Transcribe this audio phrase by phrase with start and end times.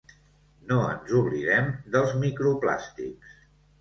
[0.69, 3.37] No ens oblidem dels microplàstics.